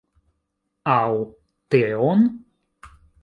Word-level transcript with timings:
Aŭ 0.93 1.11
teon? 1.75 2.25